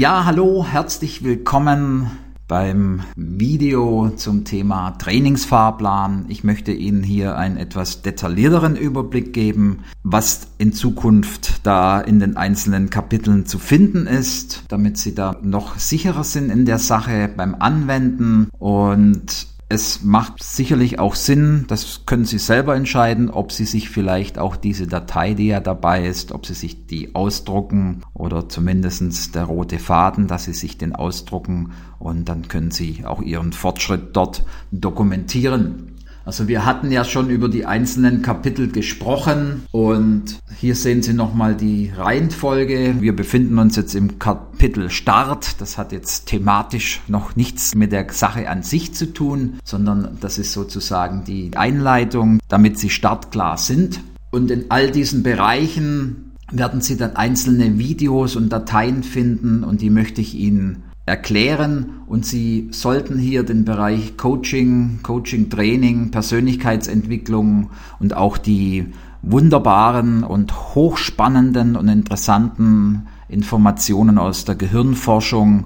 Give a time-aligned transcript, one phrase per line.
[0.00, 2.08] Ja, hallo, herzlich willkommen
[2.48, 6.24] beim Video zum Thema Trainingsfahrplan.
[6.28, 12.38] Ich möchte Ihnen hier einen etwas detaillierteren Überblick geben, was in Zukunft da in den
[12.38, 17.54] einzelnen Kapiteln zu finden ist, damit Sie da noch sicherer sind in der Sache beim
[17.54, 23.90] Anwenden und es macht sicherlich auch Sinn, das können Sie selber entscheiden, ob Sie sich
[23.90, 29.30] vielleicht auch diese Datei, die ja dabei ist, ob Sie sich die ausdrucken oder zumindestens
[29.30, 34.16] der rote Faden, dass Sie sich den ausdrucken und dann können Sie auch Ihren Fortschritt
[34.16, 35.87] dort dokumentieren.
[36.28, 41.56] Also wir hatten ja schon über die einzelnen Kapitel gesprochen und hier sehen Sie nochmal
[41.56, 42.96] die Reihenfolge.
[43.00, 45.58] Wir befinden uns jetzt im Kapitel Start.
[45.58, 50.36] Das hat jetzt thematisch noch nichts mit der Sache an sich zu tun, sondern das
[50.36, 54.00] ist sozusagen die Einleitung, damit Sie startklar sind.
[54.30, 59.88] Und in all diesen Bereichen werden Sie dann einzelne Videos und Dateien finden und die
[59.88, 68.14] möchte ich Ihnen erklären und Sie sollten hier den Bereich Coaching, Coaching Training, Persönlichkeitsentwicklung und
[68.14, 68.86] auch die
[69.22, 75.64] wunderbaren und hochspannenden und interessanten Informationen aus der Gehirnforschung,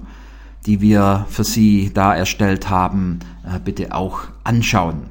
[0.65, 5.03] die wir für Sie da erstellt haben, äh, bitte auch anschauen.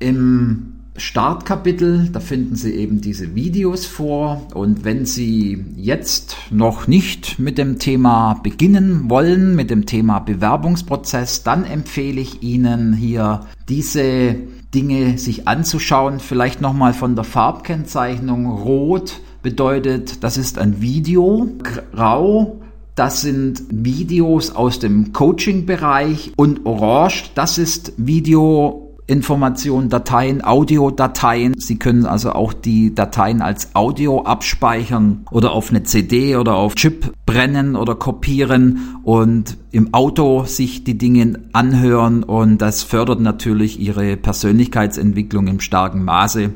[0.00, 4.46] Im Startkapitel, da finden Sie eben diese Videos vor.
[4.54, 11.42] Und wenn Sie jetzt noch nicht mit dem Thema beginnen wollen, mit dem Thema Bewerbungsprozess,
[11.42, 14.36] dann empfehle ich Ihnen hier diese
[14.74, 18.46] Dinge sich anzuschauen, vielleicht nochmal von der Farbkennzeichnung.
[18.50, 22.62] Rot bedeutet, das ist ein Video, grau
[22.94, 26.32] das sind Videos aus dem Coaching-Bereich.
[26.36, 31.52] Und orange, das ist Video Informationen, Dateien, Audiodateien.
[31.58, 36.74] Sie können also auch die Dateien als Audio abspeichern oder auf eine CD oder auf
[36.74, 43.78] Chip brennen oder kopieren und im Auto sich die Dinge anhören und das fördert natürlich
[43.78, 46.50] ihre Persönlichkeitsentwicklung im starken Maße.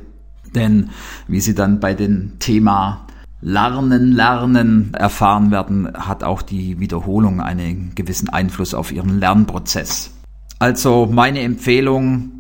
[0.54, 0.88] Denn
[1.28, 3.06] wie Sie dann bei dem Thema
[3.42, 10.10] Lernen, Lernen erfahren werden, hat auch die Wiederholung einen gewissen Einfluss auf Ihren Lernprozess.
[10.58, 12.30] Also meine Empfehlung,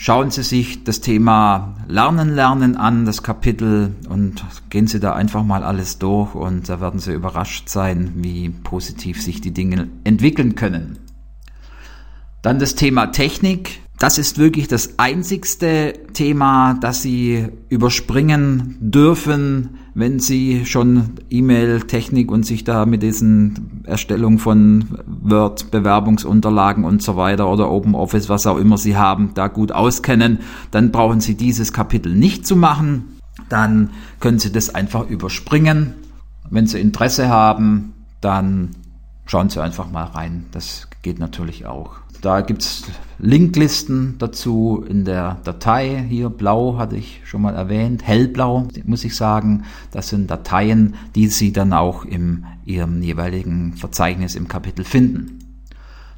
[0.00, 5.42] Schauen Sie sich das Thema Lernen, Lernen an, das Kapitel, und gehen Sie da einfach
[5.42, 10.54] mal alles durch und da werden Sie überrascht sein, wie positiv sich die Dinge entwickeln
[10.54, 11.00] können.
[12.42, 13.80] Dann das Thema Technik.
[13.98, 22.46] Das ist wirklich das einzigste Thema, das Sie überspringen dürfen, wenn Sie schon E-Mail-Technik und
[22.46, 28.46] sich da mit diesen Erstellung von Word, Bewerbungsunterlagen und so weiter oder Open Office, was
[28.46, 30.38] auch immer Sie haben, da gut auskennen,
[30.70, 33.18] dann brauchen Sie dieses Kapitel nicht zu machen.
[33.48, 35.94] Dann können Sie das einfach überspringen.
[36.48, 38.70] Wenn Sie Interesse haben, dann
[39.26, 40.46] schauen Sie einfach mal rein.
[40.52, 41.96] Das geht natürlich auch.
[42.20, 42.84] Da gibt's
[43.18, 46.04] Linklisten dazu in der Datei.
[46.08, 49.64] Hier blau hatte ich schon mal erwähnt, hellblau muss ich sagen.
[49.92, 55.47] Das sind Dateien, die Sie dann auch in Ihrem jeweiligen Verzeichnis im Kapitel finden.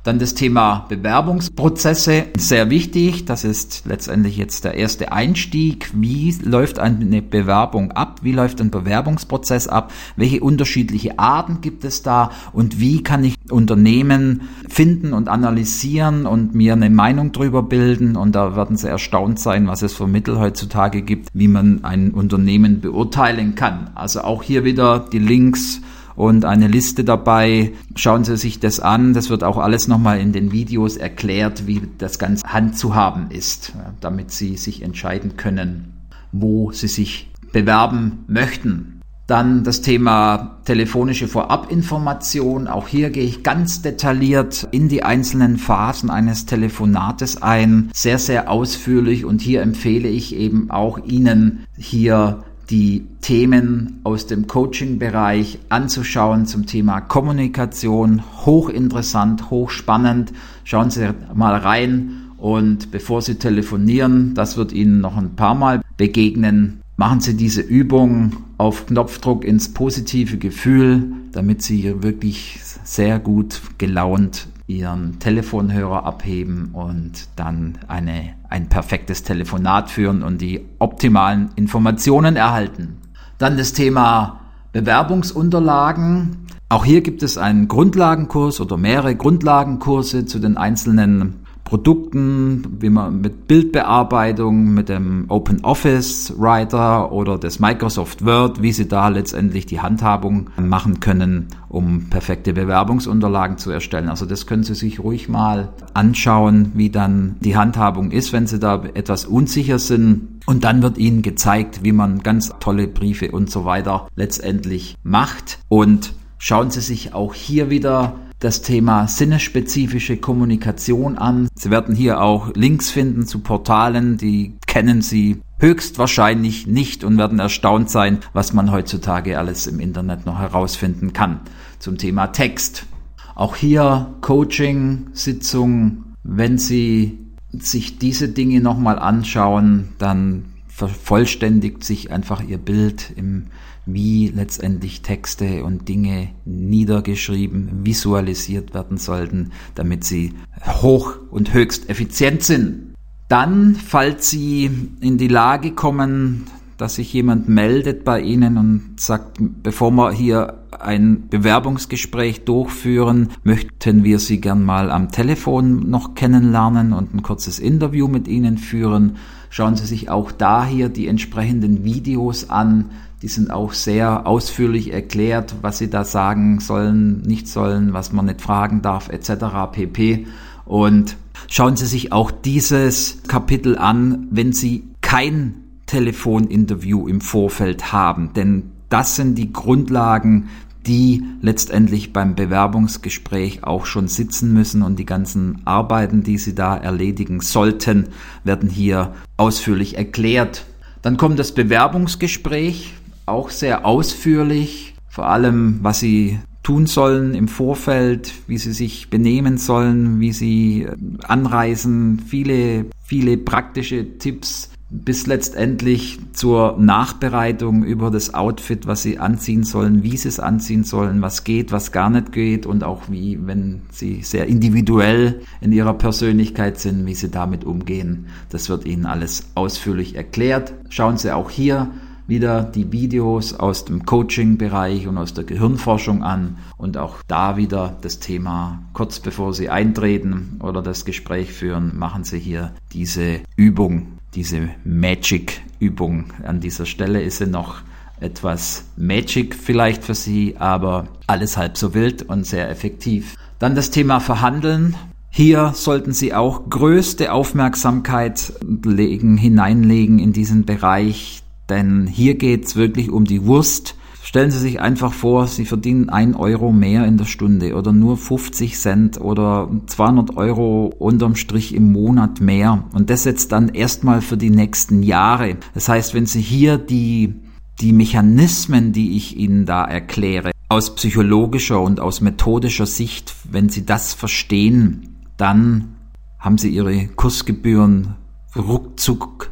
[0.02, 3.26] Dann das Thema Bewerbungsprozesse, sehr wichtig.
[3.26, 5.90] Das ist letztendlich jetzt der erste Einstieg.
[5.92, 8.20] Wie läuft eine Bewerbung ab?
[8.22, 9.92] Wie läuft ein Bewerbungsprozess ab?
[10.16, 12.30] Welche unterschiedliche Arten gibt es da?
[12.54, 18.16] Und wie kann ich Unternehmen finden und analysieren und mir eine Meinung drüber bilden?
[18.16, 22.12] Und da werden Sie erstaunt sein, was es für Mittel heutzutage gibt, wie man ein
[22.12, 23.90] Unternehmen beurteilen kann.
[23.94, 25.82] Also auch hier wieder die Links
[26.20, 27.72] und eine Liste dabei.
[27.96, 29.14] Schauen Sie sich das an.
[29.14, 34.30] Das wird auch alles nochmal in den Videos erklärt, wie das Ganze handzuhaben ist, damit
[34.30, 35.94] Sie sich entscheiden können,
[36.30, 39.00] wo Sie sich bewerben möchten.
[39.28, 42.66] Dann das Thema telefonische Vorabinformation.
[42.66, 47.90] Auch hier gehe ich ganz detailliert in die einzelnen Phasen eines Telefonates ein.
[47.94, 49.24] Sehr, sehr ausführlich.
[49.24, 56.66] Und hier empfehle ich eben auch Ihnen hier die Themen aus dem Coaching-Bereich anzuschauen zum
[56.66, 58.22] Thema Kommunikation.
[58.46, 60.32] Hochinteressant, hochspannend.
[60.64, 65.82] Schauen Sie mal rein und bevor Sie telefonieren, das wird Ihnen noch ein paar Mal
[65.96, 73.62] begegnen, machen Sie diese Übung auf Knopfdruck ins positive Gefühl, damit Sie wirklich sehr gut
[73.78, 82.36] gelaunt ihren Telefonhörer abheben und dann eine, ein perfektes Telefonat führen und die optimalen Informationen
[82.36, 82.98] erhalten.
[83.38, 84.40] Dann das Thema
[84.72, 86.48] Bewerbungsunterlagen.
[86.68, 93.20] Auch hier gibt es einen Grundlagenkurs oder mehrere Grundlagenkurse zu den einzelnen Produkten, wie man
[93.20, 99.66] mit Bildbearbeitung, mit dem Open Office Writer oder des Microsoft Word, wie Sie da letztendlich
[99.66, 104.08] die Handhabung machen können, um perfekte Bewerbungsunterlagen zu erstellen.
[104.08, 108.58] Also das können Sie sich ruhig mal anschauen, wie dann die Handhabung ist, wenn Sie
[108.58, 110.40] da etwas unsicher sind.
[110.46, 115.60] Und dann wird Ihnen gezeigt, wie man ganz tolle Briefe und so weiter letztendlich macht.
[115.68, 121.48] Und schauen Sie sich auch hier wieder das Thema sinnesspezifische Kommunikation an.
[121.54, 127.38] Sie werden hier auch Links finden zu Portalen, die kennen Sie höchstwahrscheinlich nicht und werden
[127.38, 131.40] erstaunt sein, was man heutzutage alles im Internet noch herausfinden kann
[131.78, 132.86] zum Thema Text.
[133.34, 136.04] Auch hier Coaching, Sitzung.
[136.22, 137.18] Wenn Sie
[137.52, 143.46] sich diese Dinge nochmal anschauen, dann vervollständigt sich einfach Ihr Bild im
[143.92, 150.32] wie letztendlich Texte und Dinge niedergeschrieben, visualisiert werden sollten, damit sie
[150.64, 152.94] hoch und höchst effizient sind.
[153.28, 154.70] Dann, falls Sie
[155.00, 156.46] in die Lage kommen,
[156.78, 164.04] dass sich jemand meldet bei Ihnen und sagt, bevor wir hier ein Bewerbungsgespräch durchführen, möchten
[164.04, 169.16] wir Sie gern mal am Telefon noch kennenlernen und ein kurzes Interview mit Ihnen führen.
[169.50, 172.90] Schauen Sie sich auch da hier die entsprechenden Videos an,
[173.22, 178.26] die sind auch sehr ausführlich erklärt, was sie da sagen sollen, nicht sollen, was man
[178.26, 179.72] nicht fragen darf, etc.
[179.72, 180.26] pp.
[180.64, 185.56] Und schauen Sie sich auch dieses Kapitel an, wenn Sie kein
[185.86, 190.50] Telefoninterview im Vorfeld haben, denn das sind die Grundlagen,
[190.86, 196.76] die letztendlich beim Bewerbungsgespräch auch schon sitzen müssen und die ganzen Arbeiten, die Sie da
[196.76, 198.08] erledigen sollten,
[198.44, 200.64] werden hier ausführlich erklärt.
[201.02, 202.94] Dann kommt das Bewerbungsgespräch
[203.26, 209.56] auch sehr ausführlich, vor allem was sie tun sollen im Vorfeld, wie sie sich benehmen
[209.56, 218.34] sollen, wie sie äh, anreisen, viele, viele praktische Tipps bis letztendlich zur Nachbereitung über das
[218.34, 222.32] Outfit, was sie anziehen sollen, wie sie es anziehen sollen, was geht, was gar nicht
[222.32, 227.64] geht und auch wie, wenn sie sehr individuell in ihrer Persönlichkeit sind, wie sie damit
[227.64, 228.26] umgehen.
[228.50, 230.74] Das wird Ihnen alles ausführlich erklärt.
[230.88, 231.90] Schauen Sie auch hier
[232.26, 237.96] wieder die Videos aus dem Coaching-Bereich und aus der Gehirnforschung an und auch da wieder
[238.00, 244.19] das Thema, kurz bevor Sie eintreten oder das Gespräch führen, machen Sie hier diese Übung,
[244.34, 246.32] diese Magic-Übung.
[246.42, 247.82] An dieser Stelle ist sie noch
[248.20, 253.34] etwas Magic vielleicht für Sie, aber alles halb so wild und sehr effektiv.
[253.58, 254.94] Dann das Thema Verhandeln.
[255.30, 258.52] Hier sollten Sie auch größte Aufmerksamkeit
[258.84, 263.96] legen, hineinlegen in diesen Bereich denn hier geht's wirklich um die Wurst.
[264.30, 268.16] Stellen Sie sich einfach vor, Sie verdienen ein Euro mehr in der Stunde oder nur
[268.16, 272.84] 50 Cent oder 200 Euro unterm Strich im Monat mehr.
[272.92, 275.56] Und das jetzt dann erstmal für die nächsten Jahre.
[275.74, 277.34] Das heißt, wenn Sie hier die,
[277.80, 283.84] die Mechanismen, die ich Ihnen da erkläre, aus psychologischer und aus methodischer Sicht, wenn Sie
[283.84, 285.96] das verstehen, dann
[286.38, 288.14] haben Sie Ihre Kursgebühren
[288.54, 289.50] ruckzuck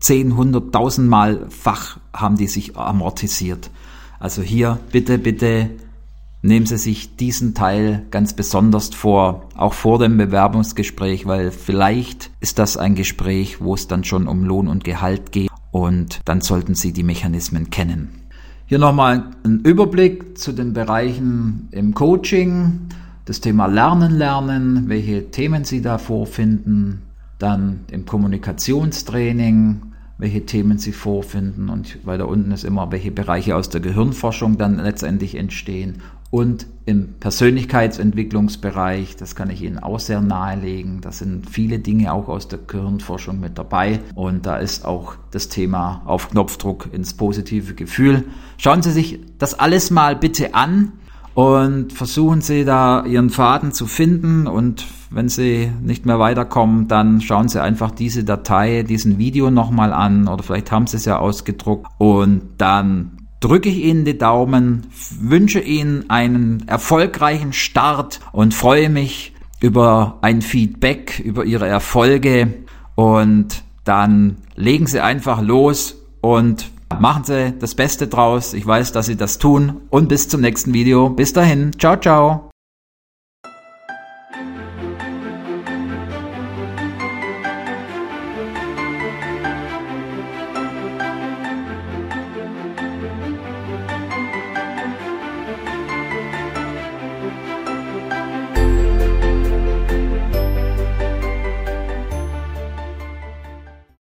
[0.00, 3.70] 10, 100, 1000 Mal fach haben die sich amortisiert.
[4.18, 5.70] Also hier bitte, bitte
[6.42, 12.58] nehmen Sie sich diesen Teil ganz besonders vor, auch vor dem Bewerbungsgespräch, weil vielleicht ist
[12.58, 16.74] das ein Gespräch, wo es dann schon um Lohn und Gehalt geht und dann sollten
[16.74, 18.22] Sie die Mechanismen kennen.
[18.66, 22.88] Hier nochmal ein Überblick zu den Bereichen im Coaching,
[23.24, 27.02] das Thema Lernen, Lernen, welche Themen Sie da vorfinden,
[27.38, 29.82] dann im Kommunikationstraining,
[30.18, 34.78] welche Themen sie vorfinden und weiter unten ist immer, welche Bereiche aus der Gehirnforschung dann
[34.78, 41.78] letztendlich entstehen und im Persönlichkeitsentwicklungsbereich, das kann ich Ihnen auch sehr nahelegen, da sind viele
[41.78, 46.92] Dinge auch aus der Gehirnforschung mit dabei und da ist auch das Thema auf Knopfdruck
[46.92, 48.24] ins positive Gefühl.
[48.56, 50.92] Schauen Sie sich das alles mal bitte an
[51.36, 57.20] und versuchen Sie da Ihren Faden zu finden und wenn Sie nicht mehr weiterkommen, dann
[57.20, 61.18] schauen Sie einfach diese Datei, diesen Video nochmal an oder vielleicht haben Sie es ja
[61.18, 64.86] ausgedruckt und dann drücke ich Ihnen die Daumen,
[65.20, 72.54] wünsche Ihnen einen erfolgreichen Start und freue mich über ein Feedback, über Ihre Erfolge
[72.94, 78.54] und dann legen Sie einfach los und Machen Sie das Beste draus.
[78.54, 79.82] Ich weiß, dass Sie das tun.
[79.90, 81.10] Und bis zum nächsten Video.
[81.10, 81.72] Bis dahin.
[81.78, 82.50] Ciao, ciao.